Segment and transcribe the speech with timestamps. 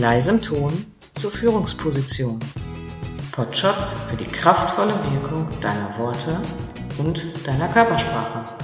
[0.00, 2.40] leisem Ton zur Führungsposition.
[3.32, 6.40] Potshots für die kraftvolle Wirkung deiner Worte
[6.96, 8.56] und deiner Körpersprache.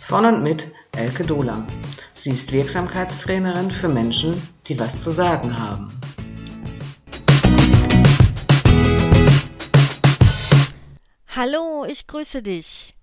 [0.00, 0.66] Von und mit
[0.96, 1.66] Elke Dohler.
[2.14, 5.88] Sie ist Wirksamkeitstrainerin für Menschen, die was zu sagen haben.
[11.36, 12.94] Hallo, ich grüße dich.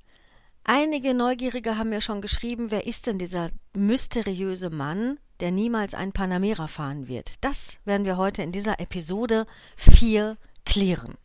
[0.64, 6.12] Einige Neugierige haben mir schon geschrieben, wer ist denn dieser mysteriöse Mann, der niemals ein
[6.12, 7.44] Panamera fahren wird.
[7.44, 11.16] Das werden wir heute in dieser Episode 4 klären.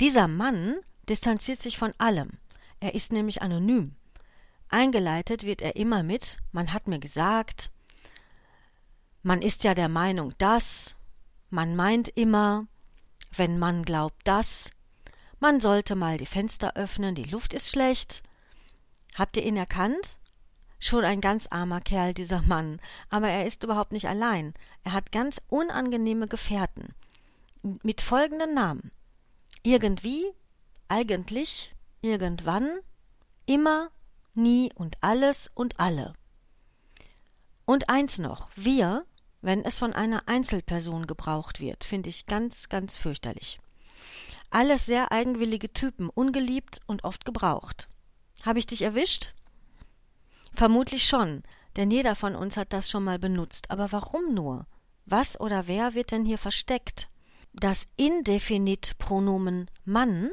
[0.00, 0.76] Dieser Mann
[1.08, 2.30] distanziert sich von allem.
[2.80, 3.94] Er ist nämlich anonym.
[4.68, 7.70] Eingeleitet wird er immer mit, man hat mir gesagt,
[9.22, 10.96] man ist ja der Meinung das,
[11.50, 12.66] man meint immer,
[13.36, 14.70] wenn man glaubt das,
[15.40, 18.22] man sollte mal die Fenster öffnen, die Luft ist schlecht.
[19.14, 20.18] Habt ihr ihn erkannt?
[20.86, 24.52] Schon ein ganz armer Kerl, dieser Mann, aber er ist überhaupt nicht allein.
[24.82, 26.92] Er hat ganz unangenehme Gefährten.
[27.82, 28.90] Mit folgenden Namen.
[29.62, 30.26] Irgendwie,
[30.88, 32.80] eigentlich, irgendwann,
[33.46, 33.92] immer,
[34.34, 36.12] nie und alles und alle.
[37.64, 39.06] Und eins noch, wir,
[39.40, 43.58] wenn es von einer Einzelperson gebraucht wird, finde ich ganz, ganz fürchterlich.
[44.50, 47.88] Alles sehr eigenwillige Typen, ungeliebt und oft gebraucht.
[48.42, 49.32] Habe ich dich erwischt?
[50.54, 51.42] Vermutlich schon,
[51.76, 53.70] denn jeder von uns hat das schon mal benutzt.
[53.70, 54.66] Aber warum nur?
[55.06, 57.08] Was oder wer wird denn hier versteckt?
[57.52, 60.30] Das Indefinitpronomen Mann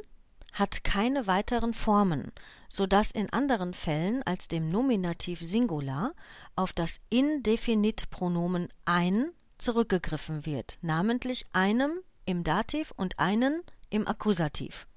[0.54, 2.32] hat keine weiteren Formen,
[2.70, 6.14] so dass in anderen Fällen als dem Nominativ Singular
[6.56, 14.88] auf das Indefinitpronomen ein zurückgegriffen wird, namentlich einem im Dativ und einen im Akkusativ.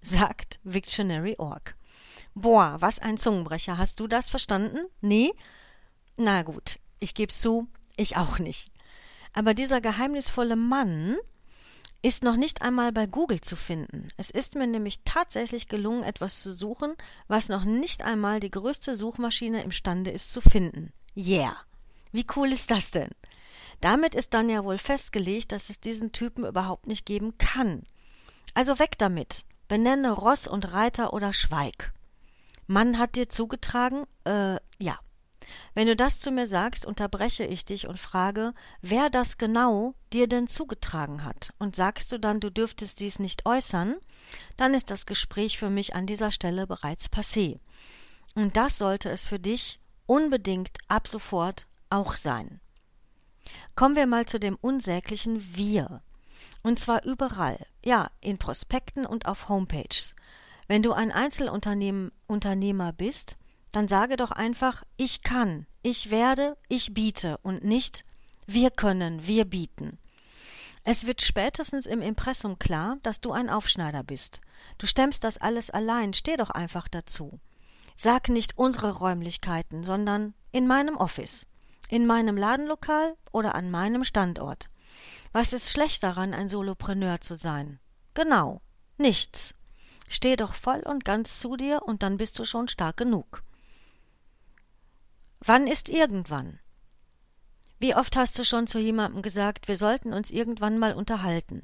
[0.00, 1.74] Sagt Wiktionary.org.
[2.34, 3.78] Boah, was ein Zungenbrecher.
[3.78, 4.78] Hast du das verstanden?
[5.00, 5.32] Nee?
[6.16, 8.70] Na gut, ich geb's zu, ich auch nicht.
[9.32, 11.16] Aber dieser geheimnisvolle Mann
[12.02, 14.08] ist noch nicht einmal bei Google zu finden.
[14.16, 16.94] Es ist mir nämlich tatsächlich gelungen, etwas zu suchen,
[17.28, 20.92] was noch nicht einmal die größte Suchmaschine imstande ist zu finden.
[21.16, 21.56] Yeah.
[22.12, 23.10] Wie cool ist das denn?
[23.80, 27.84] Damit ist dann ja wohl festgelegt, dass es diesen Typen überhaupt nicht geben kann.
[28.54, 29.44] Also weg damit.
[29.68, 31.92] Benenne Ross und Reiter oder schweig.
[32.70, 34.04] Mann hat dir zugetragen?
[34.24, 35.00] Äh, ja.
[35.74, 40.28] Wenn du das zu mir sagst, unterbreche ich dich und frage, wer das genau dir
[40.28, 41.52] denn zugetragen hat.
[41.58, 43.96] Und sagst du dann, du dürftest dies nicht äußern,
[44.56, 47.58] dann ist das Gespräch für mich an dieser Stelle bereits passé.
[48.36, 52.60] Und das sollte es für dich unbedingt ab sofort auch sein.
[53.74, 56.02] Kommen wir mal zu dem unsäglichen Wir.
[56.62, 57.66] Und zwar überall.
[57.84, 60.14] Ja, in Prospekten und auf Homepages.
[60.70, 63.36] Wenn du ein Einzelunternehmer bist,
[63.72, 68.04] dann sage doch einfach, ich kann, ich werde, ich biete und nicht
[68.46, 69.98] wir können, wir bieten.
[70.84, 74.42] Es wird spätestens im Impressum klar, dass du ein Aufschneider bist.
[74.78, 77.40] Du stemmst das alles allein, steh doch einfach dazu.
[77.96, 81.48] Sag nicht unsere Räumlichkeiten, sondern in meinem Office,
[81.88, 84.70] in meinem Ladenlokal oder an meinem Standort.
[85.32, 87.80] Was ist schlecht daran, ein Solopreneur zu sein?
[88.14, 88.60] Genau,
[88.98, 89.56] nichts.
[90.12, 93.44] Steh doch voll und ganz zu dir und dann bist du schon stark genug.
[95.38, 96.58] Wann ist irgendwann?
[97.78, 101.62] Wie oft hast du schon zu jemandem gesagt, wir sollten uns irgendwann mal unterhalten?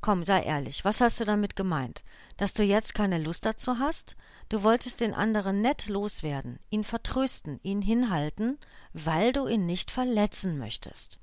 [0.00, 2.04] Komm, sei ehrlich, was hast du damit gemeint?
[2.36, 4.14] Dass du jetzt keine Lust dazu hast?
[4.48, 8.56] Du wolltest den anderen nett loswerden, ihn vertrösten, ihn hinhalten,
[8.92, 11.18] weil du ihn nicht verletzen möchtest.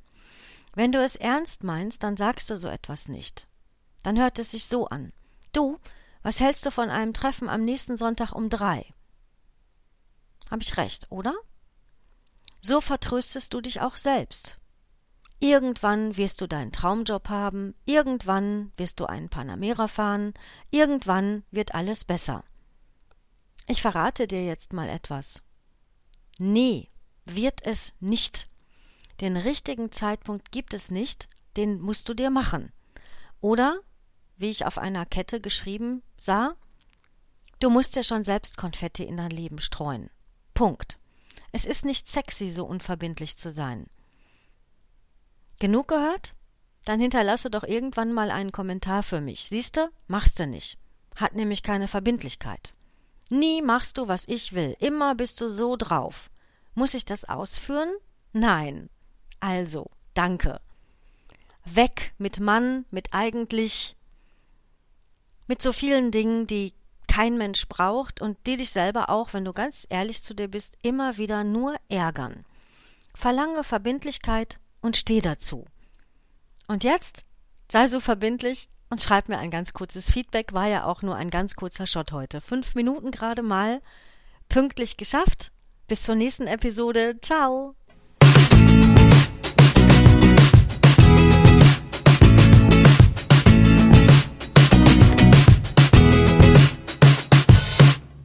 [0.73, 3.47] Wenn du es ernst meinst, dann sagst du so etwas nicht.
[4.03, 5.13] Dann hört es sich so an.
[5.53, 5.79] Du,
[6.23, 8.85] was hältst du von einem Treffen am nächsten Sonntag um drei?
[10.49, 11.33] Hab ich recht, oder?
[12.61, 14.57] So vertröstest du dich auch selbst.
[15.39, 20.35] Irgendwann wirst du deinen Traumjob haben, irgendwann wirst du einen Panamera fahren,
[20.69, 22.43] irgendwann wird alles besser.
[23.65, 25.41] Ich verrate dir jetzt mal etwas.
[26.37, 26.89] Nee,
[27.25, 28.47] wird es nicht.
[29.19, 31.27] Den richtigen Zeitpunkt gibt es nicht,
[31.57, 32.71] den musst du dir machen.
[33.39, 33.79] Oder
[34.37, 36.55] wie ich auf einer Kette geschrieben sah,
[37.59, 40.09] du musst ja schon selbst Konfetti in dein Leben streuen.
[40.53, 40.97] Punkt.
[41.51, 43.87] Es ist nicht sexy, so unverbindlich zu sein.
[45.59, 46.33] Genug gehört?
[46.85, 49.47] Dann hinterlasse doch irgendwann mal einen Kommentar für mich.
[49.47, 50.77] Siehste, machst du nicht.
[51.15, 52.73] Hat nämlich keine Verbindlichkeit.
[53.29, 54.75] Nie machst du, was ich will.
[54.79, 56.29] Immer bist du so drauf.
[56.73, 57.93] Muss ich das ausführen?
[58.33, 58.89] Nein.
[59.39, 60.59] Also, danke.
[61.65, 63.95] Weg mit Mann, mit eigentlich,
[65.51, 66.73] mit so vielen Dingen, die
[67.09, 70.77] kein Mensch braucht und die dich selber auch, wenn du ganz ehrlich zu dir bist,
[70.81, 72.45] immer wieder nur ärgern.
[73.13, 75.65] Verlange Verbindlichkeit und steh dazu.
[76.69, 77.25] Und jetzt
[77.69, 80.53] sei so verbindlich und schreib mir ein ganz kurzes Feedback.
[80.53, 82.39] War ja auch nur ein ganz kurzer Shot heute.
[82.39, 83.81] Fünf Minuten gerade mal.
[84.47, 85.51] Pünktlich geschafft.
[85.89, 87.19] Bis zur nächsten Episode.
[87.19, 87.75] Ciao.